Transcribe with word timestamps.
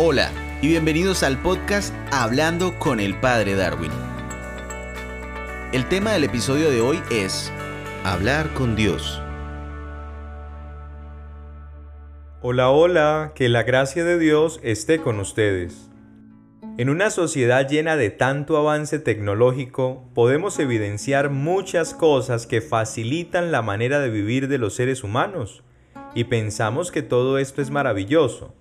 Hola 0.00 0.30
y 0.62 0.68
bienvenidos 0.68 1.24
al 1.24 1.42
podcast 1.42 1.92
Hablando 2.12 2.78
con 2.78 3.00
el 3.00 3.18
Padre 3.18 3.56
Darwin. 3.56 3.90
El 5.72 5.88
tema 5.88 6.12
del 6.12 6.22
episodio 6.22 6.70
de 6.70 6.80
hoy 6.80 7.02
es 7.10 7.52
Hablar 8.04 8.54
con 8.54 8.76
Dios. 8.76 9.20
Hola, 12.42 12.70
hola, 12.70 13.32
que 13.34 13.48
la 13.48 13.64
gracia 13.64 14.04
de 14.04 14.20
Dios 14.20 14.60
esté 14.62 15.00
con 15.00 15.18
ustedes. 15.18 15.90
En 16.76 16.90
una 16.90 17.10
sociedad 17.10 17.68
llena 17.68 17.96
de 17.96 18.10
tanto 18.10 18.56
avance 18.56 19.00
tecnológico, 19.00 20.08
podemos 20.14 20.60
evidenciar 20.60 21.28
muchas 21.30 21.92
cosas 21.92 22.46
que 22.46 22.60
facilitan 22.60 23.50
la 23.50 23.62
manera 23.62 23.98
de 23.98 24.10
vivir 24.10 24.46
de 24.46 24.58
los 24.58 24.76
seres 24.76 25.02
humanos, 25.02 25.64
y 26.14 26.22
pensamos 26.22 26.92
que 26.92 27.02
todo 27.02 27.38
esto 27.38 27.60
es 27.60 27.70
maravilloso. 27.70 28.54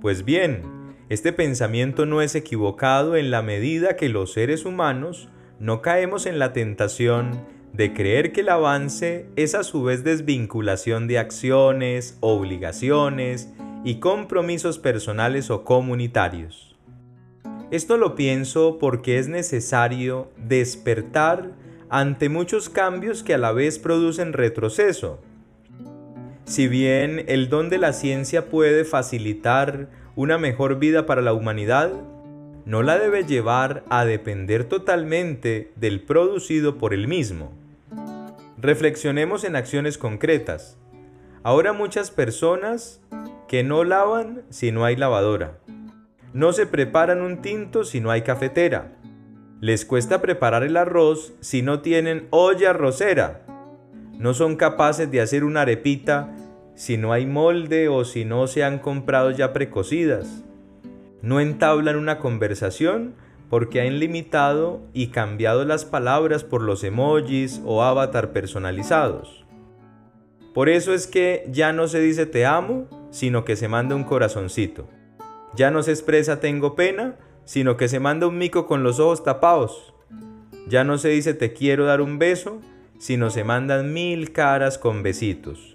Pues 0.00 0.24
bien, 0.24 0.62
este 1.08 1.32
pensamiento 1.32 2.04
no 2.04 2.20
es 2.20 2.34
equivocado 2.34 3.16
en 3.16 3.30
la 3.30 3.42
medida 3.42 3.96
que 3.96 4.08
los 4.08 4.32
seres 4.32 4.64
humanos 4.64 5.28
no 5.58 5.80
caemos 5.80 6.26
en 6.26 6.38
la 6.38 6.52
tentación 6.52 7.46
de 7.72 7.92
creer 7.92 8.32
que 8.32 8.42
el 8.42 8.48
avance 8.50 9.26
es 9.36 9.54
a 9.54 9.62
su 9.62 9.82
vez 9.82 10.04
desvinculación 10.04 11.06
de 11.06 11.18
acciones, 11.18 12.18
obligaciones 12.20 13.50
y 13.84 14.00
compromisos 14.00 14.78
personales 14.78 15.50
o 15.50 15.64
comunitarios. 15.64 16.76
Esto 17.70 17.96
lo 17.96 18.14
pienso 18.14 18.78
porque 18.78 19.18
es 19.18 19.28
necesario 19.28 20.30
despertar 20.36 21.52
ante 21.88 22.28
muchos 22.28 22.68
cambios 22.68 23.22
que 23.22 23.34
a 23.34 23.38
la 23.38 23.52
vez 23.52 23.78
producen 23.78 24.32
retroceso, 24.32 25.20
si 26.46 26.68
bien 26.68 27.24
el 27.26 27.48
don 27.48 27.68
de 27.70 27.78
la 27.78 27.92
ciencia 27.92 28.48
puede 28.48 28.84
facilitar 28.84 29.88
una 30.14 30.38
mejor 30.38 30.78
vida 30.78 31.04
para 31.04 31.20
la 31.20 31.32
humanidad, 31.32 31.90
no 32.64 32.84
la 32.84 32.98
debe 33.00 33.24
llevar 33.24 33.82
a 33.90 34.04
depender 34.04 34.62
totalmente 34.62 35.72
del 35.74 36.02
producido 36.02 36.78
por 36.78 36.94
el 36.94 37.08
mismo. 37.08 37.52
Reflexionemos 38.58 39.42
en 39.42 39.56
acciones 39.56 39.98
concretas. 39.98 40.78
Ahora 41.42 41.72
muchas 41.72 42.12
personas 42.12 43.00
que 43.48 43.64
no 43.64 43.82
lavan 43.82 44.42
si 44.48 44.70
no 44.70 44.84
hay 44.84 44.94
lavadora. 44.94 45.58
No 46.32 46.52
se 46.52 46.66
preparan 46.66 47.22
un 47.22 47.42
tinto 47.42 47.82
si 47.82 48.00
no 48.00 48.12
hay 48.12 48.22
cafetera. 48.22 48.92
Les 49.60 49.84
cuesta 49.84 50.20
preparar 50.20 50.62
el 50.62 50.76
arroz 50.76 51.32
si 51.40 51.62
no 51.62 51.80
tienen 51.80 52.28
olla 52.30 52.70
arrocera 52.70 53.46
no 54.18 54.32
son 54.32 54.56
capaces 54.56 55.10
de 55.10 55.20
hacer 55.20 55.44
una 55.44 55.62
arepita 55.62 56.30
si 56.76 56.98
no 56.98 57.12
hay 57.12 57.26
molde 57.26 57.88
o 57.88 58.04
si 58.04 58.24
no 58.24 58.46
se 58.46 58.62
han 58.62 58.78
comprado 58.78 59.32
ya 59.32 59.52
precocidas. 59.52 60.44
No 61.22 61.40
entablan 61.40 61.96
una 61.96 62.18
conversación 62.18 63.14
porque 63.48 63.80
han 63.80 63.98
limitado 63.98 64.82
y 64.92 65.08
cambiado 65.08 65.64
las 65.64 65.84
palabras 65.84 66.44
por 66.44 66.62
los 66.62 66.84
emojis 66.84 67.62
o 67.64 67.82
avatar 67.82 68.32
personalizados. 68.32 69.44
Por 70.52 70.68
eso 70.68 70.92
es 70.92 71.06
que 71.06 71.46
ya 71.50 71.72
no 71.72 71.88
se 71.88 72.00
dice 72.00 72.26
te 72.26 72.44
amo, 72.44 72.86
sino 73.10 73.44
que 73.44 73.56
se 73.56 73.68
manda 73.68 73.96
un 73.96 74.04
corazoncito. 74.04 74.86
Ya 75.54 75.70
no 75.70 75.82
se 75.82 75.92
expresa 75.92 76.40
tengo 76.40 76.74
pena, 76.74 77.16
sino 77.44 77.78
que 77.78 77.88
se 77.88 78.00
manda 78.00 78.26
un 78.26 78.36
mico 78.36 78.66
con 78.66 78.82
los 78.82 79.00
ojos 79.00 79.24
tapados. 79.24 79.94
Ya 80.68 80.84
no 80.84 80.98
se 80.98 81.08
dice 81.08 81.32
te 81.32 81.54
quiero 81.54 81.86
dar 81.86 82.02
un 82.02 82.18
beso, 82.18 82.60
sino 82.98 83.30
se 83.30 83.44
mandan 83.44 83.94
mil 83.94 84.32
caras 84.32 84.76
con 84.76 85.02
besitos. 85.02 85.72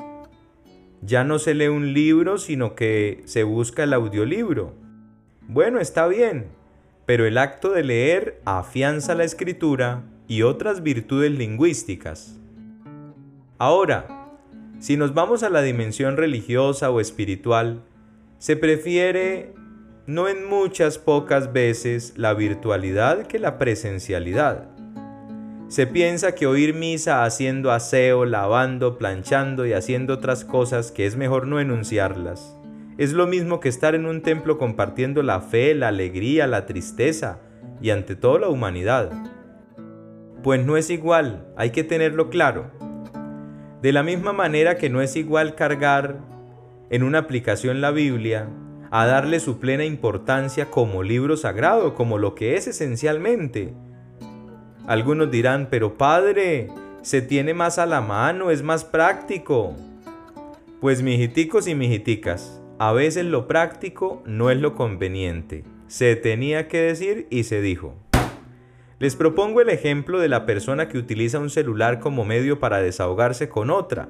Ya 1.02 1.24
no 1.24 1.40
se 1.40 1.54
lee 1.54 1.68
un 1.68 1.94
libro, 1.94 2.38
sino 2.38 2.76
que 2.76 3.22
se 3.26 3.44
busca 3.44 3.84
el 3.84 3.94
audiolibro. 3.94 4.74
Bueno, 5.48 5.80
está 5.80 6.08
bien, 6.08 6.48
pero 7.06 7.26
el 7.26 7.38
acto 7.38 7.72
de 7.72 7.84
leer 7.84 8.40
afianza 8.46 9.16
la 9.16 9.24
escritura 9.24 10.04
y 10.28 10.44
otras 10.44 10.84
virtudes 10.84 11.32
lingüísticas. 11.32 12.40
Ahora, 13.58 14.30
si 14.80 14.98
nos 14.98 15.14
vamos 15.14 15.44
a 15.44 15.50
la 15.50 15.62
dimensión 15.62 16.18
religiosa 16.18 16.90
o 16.90 17.00
espiritual, 17.00 17.84
se 18.38 18.56
prefiere 18.56 19.54
no 20.08 20.28
en 20.28 20.46
muchas 20.48 20.98
pocas 20.98 21.54
veces 21.54 22.14
la 22.16 22.34
virtualidad 22.34 23.28
que 23.28 23.40
la 23.40 23.58
presencialidad. 23.58 24.70
Se 25.72 25.88
piensa 25.88 26.36
que 26.36 26.48
oír 26.48 26.74
misa 26.74 27.24
haciendo 27.24 27.72
aseo, 27.72 28.26
lavando, 28.26 28.98
planchando 28.98 29.66
y 29.66 29.72
haciendo 29.72 30.16
otras 30.16 30.44
cosas 30.44 30.92
que 30.92 31.06
es 31.06 31.16
mejor 31.16 31.48
no 31.48 31.62
enunciarlas. 31.62 32.58
Es 32.98 33.14
lo 33.14 33.26
mismo 33.26 33.62
que 33.62 33.70
estar 33.70 33.96
en 33.96 34.06
un 34.06 34.22
templo 34.22 34.58
compartiendo 34.58 35.24
la 35.24 35.40
fe, 35.40 35.74
la 35.74 35.88
alegría, 35.88 36.46
la 36.46 36.66
tristeza 36.66 37.40
y 37.82 37.92
ante 37.92 38.18
todo 38.18 38.38
la 38.38 38.50
humanidad. 38.50 39.14
Pues 40.44 40.62
no 40.66 40.76
es 40.76 40.90
igual, 40.90 41.48
hay 41.56 41.70
que 41.70 41.86
tenerlo 41.86 42.30
claro. 42.30 42.70
De 43.82 43.94
la 43.94 44.04
misma 44.04 44.34
manera 44.34 44.76
que 44.76 44.90
no 44.90 45.02
es 45.02 45.16
igual 45.16 45.56
cargar 45.56 46.20
en 46.90 47.02
una 47.02 47.20
aplicación 47.20 47.80
la 47.80 47.92
Biblia 47.92 48.50
a 48.92 49.06
darle 49.06 49.40
su 49.40 49.58
plena 49.62 49.86
importancia 49.86 50.66
como 50.66 51.02
libro 51.02 51.38
sagrado, 51.38 51.96
como 51.96 52.18
lo 52.18 52.36
que 52.36 52.58
es 52.58 52.68
esencialmente, 52.68 53.74
algunos 54.88 55.32
dirán, 55.32 55.68
pero 55.70 55.98
padre, 55.98 56.70
se 57.02 57.22
tiene 57.22 57.54
más 57.54 57.80
a 57.80 57.86
la 57.86 58.02
mano, 58.02 58.52
es 58.52 58.64
más 58.64 58.84
práctico. 58.84 59.76
Pues 60.80 61.02
mijiticos 61.02 61.68
y 61.68 61.76
mijiticas, 61.76 62.62
a 62.80 62.92
veces 62.92 63.26
lo 63.26 63.48
práctico 63.48 64.24
no 64.26 64.50
es 64.50 64.60
lo 64.60 64.76
conveniente. 64.76 65.64
Se 65.88 66.16
tenía 66.16 66.68
que 66.68 66.80
decir 66.82 67.28
y 67.30 67.44
se 67.44 67.62
dijo. 67.62 67.96
Les 68.98 69.16
propongo 69.16 69.62
el 69.62 69.70
ejemplo 69.70 70.20
de 70.20 70.30
la 70.30 70.46
persona 70.46 70.88
que 70.88 70.98
utiliza 70.98 71.40
un 71.40 71.50
celular 71.50 72.00
como 72.00 72.24
medio 72.24 72.60
para 72.60 72.82
desahogarse 72.82 73.50
con 73.50 73.72
otra. 73.72 74.10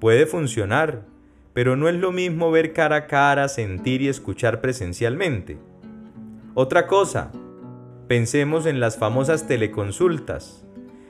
Puede 0.00 0.26
funcionar, 0.26 1.04
pero 1.52 1.76
no 1.76 1.88
es 1.88 1.94
lo 1.94 2.10
mismo 2.10 2.50
ver 2.50 2.72
cara 2.72 2.96
a 2.96 3.06
cara, 3.06 3.48
sentir 3.48 4.02
y 4.02 4.08
escuchar 4.08 4.60
presencialmente. 4.60 5.58
Otra 6.54 6.86
cosa, 6.86 7.30
Pensemos 8.12 8.66
en 8.66 8.78
las 8.78 8.98
famosas 8.98 9.46
teleconsultas, 9.46 10.66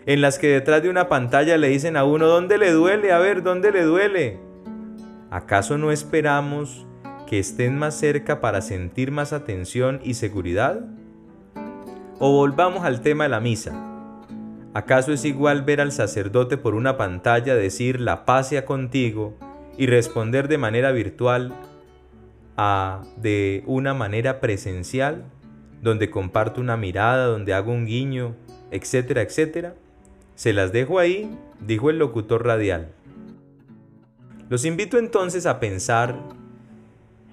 en 0.07 0.21
las 0.21 0.39
que 0.39 0.47
detrás 0.47 0.85
de 0.85 0.89
una 0.89 1.09
pantalla 1.09 1.57
le 1.57 1.67
dicen 1.67 1.97
a 1.97 2.05
uno 2.05 2.29
dónde 2.29 2.59
le 2.59 2.71
duele, 2.71 3.11
a 3.11 3.19
ver, 3.19 3.43
dónde 3.43 3.73
le 3.73 3.83
duele. 3.83 4.39
¿Acaso 5.29 5.79
no 5.79 5.91
esperamos 5.91 6.87
que 7.27 7.41
estén 7.41 7.77
más 7.77 7.99
cerca 7.99 8.41
para 8.41 8.61
sentir 8.61 9.11
más 9.11 9.33
atención 9.33 10.01
y 10.05 10.15
seguridad? 10.15 10.81
O 12.21 12.37
volvamos 12.37 12.85
al 12.85 13.01
tema 13.01 13.25
de 13.25 13.31
la 13.31 13.41
misa. 13.41 13.73
¿Acaso 14.73 15.13
es 15.13 15.25
igual 15.25 15.63
ver 15.63 15.81
al 15.81 15.91
sacerdote 15.91 16.57
por 16.57 16.77
una 16.77 16.97
pantalla 16.97 17.57
decir 17.57 18.01
la 18.01 18.25
paz 18.25 18.51
sea 18.51 18.65
contigo 18.65 19.35
y 19.77 19.89
responder 19.89 20.47
de 20.47 20.59
manera 20.59 20.93
virtual 20.93 21.53
a 22.57 23.03
de 23.17 23.65
una 23.67 23.93
manera 23.93 24.39
presencial? 24.39 25.25
Donde 25.83 26.09
comparto 26.11 26.61
una 26.61 26.79
mirada, 26.79 27.27
donde 27.27 27.53
hago 27.53 27.73
un 27.73 27.85
guiño, 27.85 28.35
etcétera, 28.71 29.21
etcétera. 29.21 29.75
Se 30.35 30.55
las 30.55 30.73
dejo 30.73 30.99
ahí, 30.99 31.37
dijo 31.61 31.91
el 31.91 31.99
locutor 31.99 32.47
radial. 32.47 32.93
Los 34.49 34.65
invito 34.65 34.97
entonces 34.97 35.45
a 35.45 35.61
pensar, 35.61 36.19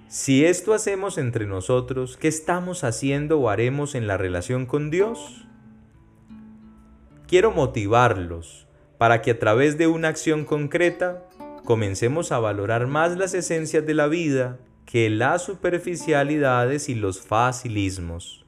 si 0.08 0.44
esto 0.46 0.74
hacemos 0.74 1.18
entre 1.20 1.46
nosotros, 1.46 2.18
¿qué 2.18 2.28
estamos 2.28 2.84
haciendo 2.84 3.40
o 3.40 3.50
haremos 3.50 3.94
en 3.94 4.08
la 4.08 4.18
relación 4.18 4.66
con 4.66 4.90
Dios? 4.90 5.46
Quiero 7.28 7.52
motivarlos 7.52 8.68
para 8.98 9.22
que 9.22 9.32
a 9.32 9.40
través 9.40 9.78
de 9.78 9.86
una 9.86 10.08
acción 10.08 10.44
concreta 10.44 11.24
comencemos 11.64 12.32
a 12.32 12.40
valorar 12.40 12.88
más 12.88 13.16
las 13.16 13.36
esencias 13.36 13.86
de 13.86 13.94
la 13.94 14.08
vida 14.08 14.58
que 14.86 15.12
las 15.12 15.44
superficialidades 15.44 16.90
y 16.90 16.96
los 16.96 17.22
facilismos. 17.22 18.39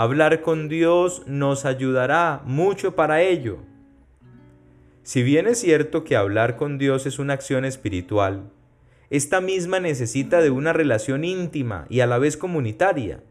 Hablar 0.00 0.42
con 0.42 0.68
Dios 0.68 1.24
nos 1.26 1.64
ayudará 1.64 2.42
mucho 2.44 2.94
para 2.94 3.20
ello. 3.22 3.58
Si 5.02 5.24
bien 5.24 5.48
es 5.48 5.58
cierto 5.58 6.04
que 6.04 6.14
hablar 6.14 6.54
con 6.54 6.78
Dios 6.78 7.04
es 7.04 7.18
una 7.18 7.32
acción 7.32 7.64
espiritual, 7.64 8.48
esta 9.10 9.40
misma 9.40 9.80
necesita 9.80 10.40
de 10.40 10.50
una 10.50 10.72
relación 10.72 11.24
íntima 11.24 11.84
y 11.90 11.98
a 11.98 12.06
la 12.06 12.18
vez 12.18 12.36
comunitaria. 12.36 13.24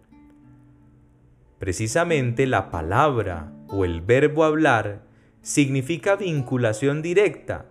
Precisamente 1.57 2.45
la 2.47 2.69
palabra 2.69 3.53
o 3.69 3.85
el 3.85 4.01
verbo 4.01 4.43
hablar 4.43 5.03
significa 5.41 6.17
vinculación 6.17 7.01
directa. 7.01 7.67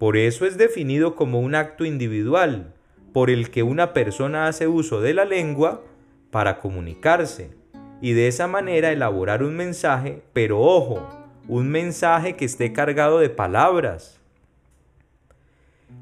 Por 0.00 0.16
eso 0.16 0.46
es 0.46 0.58
definido 0.58 1.14
como 1.14 1.38
un 1.38 1.54
acto 1.54 1.84
individual, 1.84 2.74
por 3.12 3.30
el 3.30 3.52
que 3.52 3.62
una 3.62 3.92
persona 3.92 4.48
hace 4.48 4.66
uso 4.66 5.00
de 5.00 5.14
la 5.14 5.24
lengua 5.24 5.84
para 6.32 6.58
comunicarse 6.58 7.59
y 8.00 8.12
de 8.12 8.28
esa 8.28 8.46
manera 8.46 8.92
elaborar 8.92 9.42
un 9.42 9.56
mensaje, 9.56 10.22
pero 10.32 10.60
ojo, 10.60 11.06
un 11.48 11.68
mensaje 11.68 12.36
que 12.36 12.44
esté 12.44 12.72
cargado 12.72 13.18
de 13.18 13.28
palabras. 13.28 14.20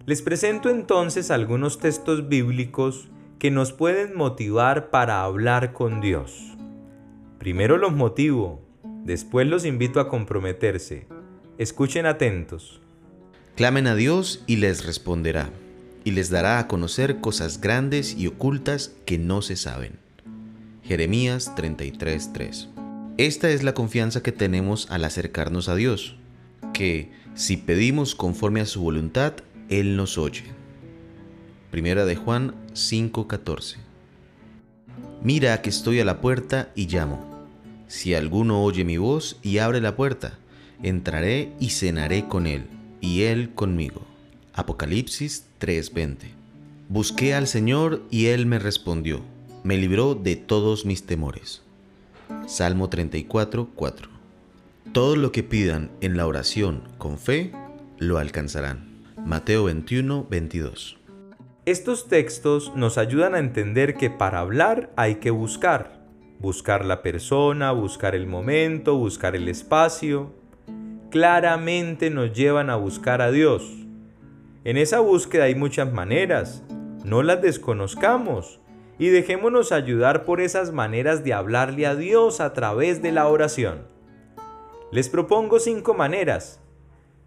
Les 0.07 0.23
presento 0.23 0.71
entonces 0.71 1.31
algunos 1.31 1.79
textos 1.79 2.29
bíblicos 2.29 3.09
que 3.39 3.51
nos 3.51 3.73
pueden 3.73 4.17
motivar 4.17 4.91
para 4.91 5.23
hablar 5.23 5.73
con 5.73 6.01
Dios. 6.01 6.57
Primero 7.39 7.79
los 7.79 7.93
motivo, 7.93 8.61
después 9.05 9.47
los 9.47 9.65
invito 9.65 10.01
a 10.01 10.09
comprometerse. 10.09 11.07
Escuchen 11.57 12.07
atentos. 12.07 12.81
Clamen 13.55 13.87
a 13.87 13.95
Dios 13.95 14.45
y 14.47 14.57
les 14.57 14.87
responderá, 14.87 15.51
y 16.05 16.13
les 16.13 16.31
dará 16.31 16.59
a 16.59 16.69
conocer 16.69 17.21
cosas 17.21 17.61
grandes 17.61 18.15
y 18.17 18.29
ocultas 18.29 18.95
que 19.05 19.19
no 19.19 19.43
se 19.43 19.57
saben. 19.57 20.08
Jeremías 20.89 21.53
33:3 21.55 22.69
Esta 23.19 23.51
es 23.51 23.63
la 23.63 23.75
confianza 23.75 24.23
que 24.23 24.33
tenemos 24.33 24.91
al 24.91 25.05
acercarnos 25.05 25.69
a 25.69 25.75
Dios, 25.77 26.17
que 26.73 27.13
si 27.35 27.59
pedimos 27.59 28.15
conforme 28.15 28.63
a 28.63 28.65
su 28.65 28.81
voluntad, 28.81 29.35
Él 29.69 29.97
nos 29.97 30.17
oye. 30.17 30.45
Primera 31.71 32.07
de 32.07 32.17
Juan 32.17 32.55
5:14 32.73 33.77
Mira 35.23 35.61
que 35.61 35.69
estoy 35.69 36.01
a 36.01 36.07
la 36.07 36.23
puerta 36.23 36.73
y 36.75 36.87
llamo. 36.87 37.23
Si 37.87 38.15
alguno 38.15 38.63
oye 38.65 38.83
mi 38.85 38.97
voz 38.97 39.39
y 39.43 39.59
abre 39.59 39.83
la 39.83 39.95
puerta, 39.95 40.39
entraré 40.83 41.53
y 41.61 41.69
cenaré 41.69 42.27
con 42.29 42.47
él, 42.47 42.65
y 43.03 43.25
él 43.25 43.51
conmigo. 43.55 44.07
Apocalipsis 44.55 45.45
3:20 45.61 46.31
Busqué 46.89 47.35
al 47.35 47.47
Señor 47.47 48.07
y 48.11 48.29
él 48.29 48.47
me 48.47 48.59
respondió, 48.59 49.21
me 49.69 49.77
libró 49.77 50.15
de 50.15 50.35
todos 50.35 50.87
mis 50.87 51.05
temores. 51.05 51.63
Salmo 52.47 52.89
34:4 52.89 54.09
Todo 54.95 55.15
lo 55.15 55.31
que 55.31 55.43
pidan 55.43 55.91
en 56.01 56.17
la 56.17 56.27
oración 56.27 56.85
con 56.97 57.19
fe, 57.19 57.53
lo 57.99 58.17
alcanzarán. 58.17 59.05
Mateo 59.27 59.65
21:22 59.69 60.97
estos 61.67 62.09
textos 62.09 62.73
nos 62.77 62.97
ayudan 62.97 63.35
a 63.35 63.41
entender 63.41 63.95
que 63.97 64.09
para 64.09 64.39
hablar 64.39 64.91
hay 64.97 65.17
que 65.17 65.31
buscar. 65.31 66.01
Buscar 66.39 66.87
la 66.87 67.03
persona, 67.03 67.73
buscar 67.73 68.15
el 68.15 68.27
momento, 68.27 68.97
buscar 68.97 69.37
el 69.37 69.49
espacio. 69.49 70.33
Claramente 71.11 72.09
nos 72.09 72.33
llevan 72.33 72.71
a 72.71 72.77
buscar 72.77 73.21
a 73.21 73.31
Dios. 73.31 73.71
En 74.65 74.79
esa 74.79 75.01
búsqueda 75.01 75.45
hay 75.45 75.55
muchas 75.55 75.93
maneras. 75.93 76.63
No 77.05 77.23
las 77.23 77.43
desconozcamos 77.43 78.61
y 78.99 79.09
dejémonos 79.09 79.73
ayudar 79.73 80.25
por 80.25 80.41
esas 80.41 80.73
maneras 80.73 81.25
de 81.25 81.35
hablarle 81.35 81.87
a 81.87 81.95
Dios 81.95 82.41
a 82.41 82.53
través 82.53 83.03
de 83.03 83.13
la 83.13 83.29
oración. 83.29 83.87
Les 84.91 85.09
propongo 85.09 85.61
cinco 85.61 85.95
maneras. 85.95 86.61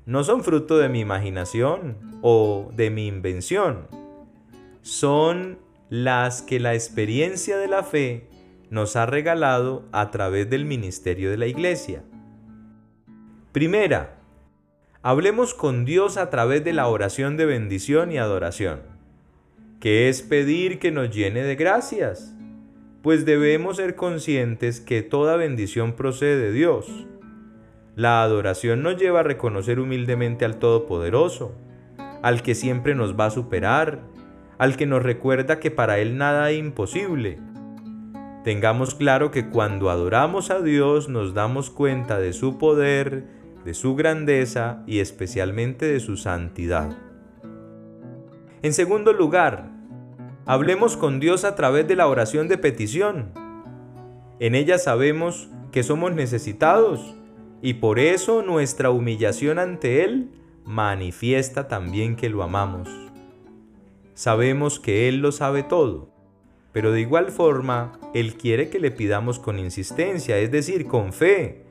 No 0.06 0.23
son 0.23 0.44
fruto 0.44 0.77
de 0.77 0.89
mi 0.89 1.00
imaginación 1.00 2.19
o 2.21 2.69
de 2.75 2.89
mi 2.89 3.07
invención 3.07 3.88
son 4.81 5.59
las 5.89 6.41
que 6.41 6.59
la 6.59 6.73
experiencia 6.73 7.57
de 7.57 7.68
la 7.68 7.83
fe 7.83 8.27
nos 8.69 8.95
ha 8.95 9.06
regalado 9.06 9.85
a 9.91 10.12
través 10.12 10.50
del 10.50 10.65
ministerio 10.65 11.29
de 11.29 11.38
la 11.38 11.47
iglesia. 11.47 12.03
Primera, 13.51 14.19
hablemos 15.01 15.53
con 15.53 15.85
Dios 15.85 16.17
a 16.17 16.29
través 16.29 16.63
de 16.63 16.74
la 16.74 16.88
oración 16.88 17.35
de 17.38 17.45
bendición 17.45 18.12
y 18.12 18.17
adoración, 18.17 18.81
que 19.81 20.10
es 20.10 20.22
pedir 20.22 20.78
que 20.78 20.92
nos 20.92 21.10
llene 21.10 21.42
de 21.42 21.56
gracias, 21.56 22.36
pues 23.01 23.25
debemos 23.25 23.78
ser 23.78 23.95
conscientes 23.95 24.80
que 24.80 25.01
toda 25.01 25.36
bendición 25.36 25.94
procede 25.94 26.38
de 26.38 26.51
Dios. 26.51 27.07
La 27.95 28.22
adoración 28.22 28.83
nos 28.83 28.98
lleva 28.98 29.22
a 29.22 29.24
reconocer 29.24 29.80
humildemente 29.80 30.45
al 30.45 30.60
Todopoderoso, 30.60 31.56
al 32.22 32.44
que 32.44 32.54
siempre 32.54 32.94
nos 32.94 33.19
va 33.19 33.25
a 33.25 33.31
superar, 33.31 34.01
al 34.60 34.78
que 34.78 34.86
nos 34.86 35.01
recuerda 35.01 35.60
que 35.60 35.72
para 35.72 35.98
Él 35.98 36.16
nada 36.16 36.51
es 36.51 36.60
imposible. 36.60 37.39
Tengamos 38.44 38.94
claro 38.94 39.31
que 39.31 39.50
cuando 39.50 39.89
adoramos 39.89 40.51
a 40.51 40.62
Dios 40.62 41.10
nos 41.10 41.34
damos 41.34 41.72
cuenta 41.72 42.19
de 42.19 42.34
su 42.34 42.60
poder, 42.60 43.25
de 43.66 43.74
su 43.74 43.95
grandeza 43.95 44.84
y 44.86 45.00
especialmente 45.00 45.88
de 45.88 46.00
su 46.00 46.18
santidad. 46.18 47.11
En 48.63 48.74
segundo 48.74 49.12
lugar, 49.12 49.72
hablemos 50.46 50.96
con 50.96 51.19
Dios 51.19 51.46
a 51.46 51.56
través 51.56 51.88
de 51.88 51.96
la 51.96 52.08
oración 52.08 52.48
de 52.48 52.60
petición. 52.60 53.31
En 54.40 54.54
ella 54.54 54.78
sabemos 54.78 55.50
que 55.72 55.81
somos 55.81 56.13
necesitados 56.13 57.16
y 57.63 57.75
por 57.75 57.98
eso 57.98 58.44
nuestra 58.44 58.92
humillación 58.92 59.58
ante 59.58 60.04
Él 60.04 60.30
manifiesta 60.63 61.68
también 61.68 62.16
que 62.16 62.30
lo 62.30 62.44
amamos. 62.44 62.88
Sabemos 64.13 64.80
que 64.80 65.10
Él 65.10 65.22
lo 65.22 65.31
sabe 65.31 65.63
todo, 65.63 66.10
pero 66.72 66.92
de 66.92 67.02
igual 67.02 67.31
forma 67.31 67.94
Él 68.13 68.36
quiere 68.36 68.69
que 68.69 68.80
le 68.80 68.92
pidamos 68.92 69.40
con 69.40 69.58
insistencia, 69.58 70.38
es 70.38 70.52
decir, 70.52 70.86
con 70.86 71.13
fe, 71.13 71.63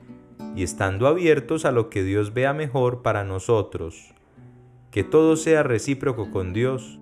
y 0.57 0.63
estando 0.63 1.07
abiertos 1.07 1.63
a 1.63 1.71
lo 1.71 1.89
que 1.89 2.03
Dios 2.03 2.33
vea 2.33 2.53
mejor 2.53 3.01
para 3.01 3.23
nosotros. 3.23 4.13
Que 4.91 5.03
todo 5.03 5.37
sea 5.37 5.63
recíproco 5.63 6.31
con 6.31 6.53
Dios. 6.53 6.99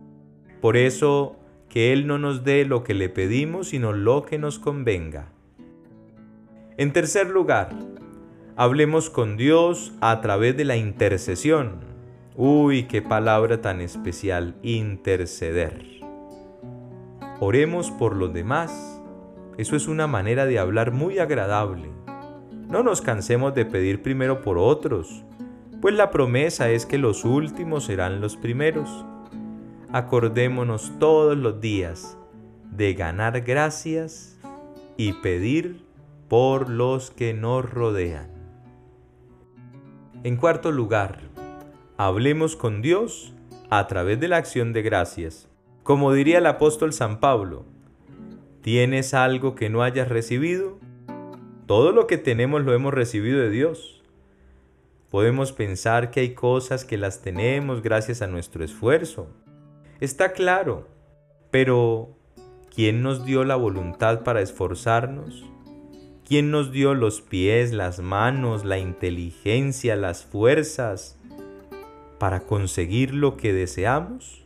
Por 0.61 0.77
eso, 0.77 1.35
que 1.69 1.91
Él 1.91 2.07
no 2.07 2.17
nos 2.17 2.43
dé 2.43 2.65
lo 2.65 2.83
que 2.83 2.93
le 2.93 3.09
pedimos, 3.09 3.69
sino 3.69 3.93
lo 3.93 4.23
que 4.23 4.37
nos 4.37 4.59
convenga. 4.59 5.31
En 6.77 6.93
tercer 6.93 7.27
lugar, 7.29 7.69
hablemos 8.55 9.09
con 9.09 9.37
Dios 9.37 9.91
a 10.01 10.21
través 10.21 10.55
de 10.55 10.65
la 10.65 10.77
intercesión. 10.77 11.79
Uy, 12.35 12.83
qué 12.83 13.01
palabra 13.01 13.61
tan 13.61 13.81
especial, 13.81 14.55
interceder. 14.63 15.85
Oremos 17.41 17.91
por 17.91 18.15
los 18.15 18.33
demás. 18.33 19.01
Eso 19.57 19.75
es 19.75 19.87
una 19.87 20.07
manera 20.07 20.45
de 20.45 20.59
hablar 20.59 20.91
muy 20.91 21.19
agradable. 21.19 21.89
No 22.69 22.83
nos 22.83 23.01
cansemos 23.01 23.55
de 23.55 23.65
pedir 23.65 24.01
primero 24.01 24.41
por 24.41 24.57
otros, 24.57 25.23
pues 25.81 25.95
la 25.95 26.11
promesa 26.11 26.69
es 26.69 26.85
que 26.85 26.97
los 26.97 27.25
últimos 27.25 27.85
serán 27.85 28.21
los 28.21 28.35
primeros. 28.35 29.05
Acordémonos 29.91 30.91
todos 30.99 31.37
los 31.37 31.61
días 31.61 32.17
de 32.71 32.93
ganar 32.93 33.41
gracias 33.41 34.37
y 34.97 35.13
pedir 35.13 35.81
por 36.27 36.69
los 36.69 37.11
que 37.11 37.33
nos 37.33 37.69
rodean. 37.69 38.29
En 40.23 40.35
cuarto 40.35 40.71
lugar, 40.71 41.21
hablemos 41.97 42.55
con 42.55 42.81
Dios 42.81 43.33
a 43.69 43.87
través 43.87 44.19
de 44.19 44.27
la 44.27 44.37
acción 44.37 44.73
de 44.73 44.81
gracias. 44.81 45.47
Como 45.83 46.11
diría 46.13 46.39
el 46.39 46.45
apóstol 46.45 46.91
San 46.91 47.19
Pablo, 47.19 47.65
¿tienes 48.61 49.13
algo 49.13 49.55
que 49.55 49.69
no 49.69 49.81
hayas 49.81 50.09
recibido? 50.09 50.77
Todo 51.65 51.93
lo 51.93 52.05
que 52.05 52.17
tenemos 52.17 52.63
lo 52.63 52.73
hemos 52.73 52.93
recibido 52.93 53.39
de 53.39 53.49
Dios. 53.49 53.98
Podemos 55.09 55.51
pensar 55.51 56.11
que 56.11 56.19
hay 56.19 56.33
cosas 56.33 56.85
que 56.85 56.97
las 56.97 57.21
tenemos 57.21 57.81
gracias 57.81 58.21
a 58.21 58.27
nuestro 58.27 58.63
esfuerzo. 58.63 59.27
Está 59.99 60.33
claro, 60.33 60.87
pero 61.51 62.15
¿quién 62.73 63.01
nos 63.01 63.25
dio 63.25 63.43
la 63.43 63.55
voluntad 63.55 64.23
para 64.23 64.41
esforzarnos? 64.41 65.45
¿Quién 66.27 66.51
nos 66.51 66.71
dio 66.71 66.93
los 66.93 67.21
pies, 67.21 67.73
las 67.73 67.99
manos, 67.99 68.63
la 68.65 68.77
inteligencia, 68.77 69.95
las 69.95 70.23
fuerzas? 70.23 71.19
para 72.19 72.41
conseguir 72.41 73.15
lo 73.15 73.37
que 73.37 73.53
deseamos? 73.53 74.43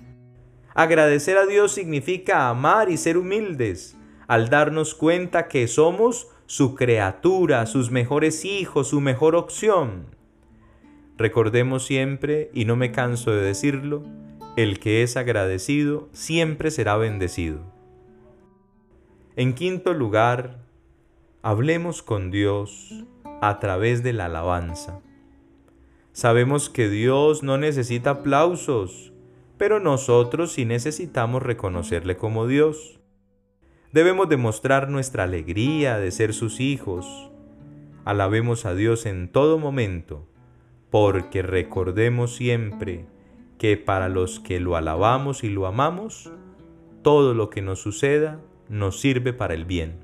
Agradecer 0.75 1.37
a 1.37 1.45
Dios 1.45 1.73
significa 1.73 2.47
amar 2.49 2.89
y 2.89 2.97
ser 2.97 3.17
humildes, 3.17 3.97
al 4.27 4.49
darnos 4.49 4.95
cuenta 4.95 5.47
que 5.47 5.67
somos 5.67 6.27
su 6.45 6.75
criatura, 6.75 7.65
sus 7.65 7.91
mejores 7.91 8.45
hijos, 8.45 8.87
su 8.87 9.01
mejor 9.01 9.35
opción. 9.35 10.15
Recordemos 11.17 11.85
siempre, 11.85 12.49
y 12.53 12.65
no 12.65 12.75
me 12.75 12.91
canso 12.91 13.31
de 13.31 13.41
decirlo, 13.41 14.03
el 14.55 14.79
que 14.79 15.03
es 15.03 15.17
agradecido 15.17 16.09
siempre 16.11 16.71
será 16.71 16.97
bendecido. 16.97 17.59
En 19.35 19.53
quinto 19.53 19.93
lugar, 19.93 20.59
hablemos 21.41 22.03
con 22.03 22.31
Dios 22.31 23.03
a 23.41 23.59
través 23.59 24.03
de 24.03 24.13
la 24.13 24.25
alabanza. 24.25 25.01
Sabemos 26.11 26.69
que 26.69 26.87
Dios 26.89 27.41
no 27.41 27.57
necesita 27.57 28.11
aplausos, 28.11 29.11
pero 29.57 29.79
nosotros 29.79 30.51
sí 30.51 30.65
necesitamos 30.65 31.41
reconocerle 31.41 32.17
como 32.17 32.45
Dios. 32.45 32.99
Debemos 33.91 34.29
demostrar 34.29 34.89
nuestra 34.89 35.23
alegría 35.23 35.97
de 35.97 36.11
ser 36.11 36.33
sus 36.33 36.59
hijos. 36.59 37.31
Alabemos 38.05 38.65
a 38.65 38.75
Dios 38.75 39.05
en 39.05 39.27
todo 39.27 39.57
momento, 39.57 40.27
porque 40.93 41.41
recordemos 41.41 42.35
siempre 42.35 43.07
que 43.57 43.77
para 43.77 44.09
los 44.09 44.39
que 44.39 44.59
lo 44.59 44.75
alabamos 44.75 45.43
y 45.43 45.49
lo 45.49 45.65
amamos, 45.65 46.31
todo 47.01 47.33
lo 47.33 47.49
que 47.49 47.63
nos 47.63 47.79
suceda 47.79 48.39
nos 48.69 48.99
sirve 48.99 49.33
para 49.33 49.55
el 49.55 49.65
bien. 49.65 50.01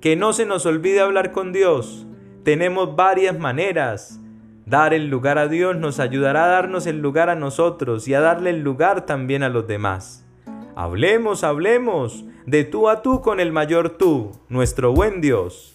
Que 0.00 0.16
no 0.16 0.32
se 0.32 0.46
nos 0.46 0.66
olvide 0.66 0.98
hablar 0.98 1.30
con 1.30 1.52
Dios. 1.52 2.08
Tenemos 2.42 2.96
varias 2.96 3.38
maneras 3.38 4.18
Dar 4.66 4.94
el 4.94 5.08
lugar 5.08 5.38
a 5.38 5.48
Dios 5.48 5.76
nos 5.76 6.00
ayudará 6.00 6.44
a 6.44 6.48
darnos 6.48 6.86
el 6.86 6.98
lugar 7.00 7.28
a 7.28 7.34
nosotros 7.34 8.06
y 8.08 8.14
a 8.14 8.20
darle 8.20 8.50
el 8.50 8.62
lugar 8.62 9.06
también 9.06 9.42
a 9.42 9.48
los 9.48 9.66
demás. 9.66 10.24
Hablemos, 10.74 11.44
hablemos, 11.44 12.24
de 12.46 12.64
tú 12.64 12.88
a 12.88 13.02
tú 13.02 13.20
con 13.20 13.38
el 13.40 13.52
mayor 13.52 13.90
tú, 13.90 14.32
nuestro 14.48 14.92
buen 14.92 15.20
Dios. 15.20 15.71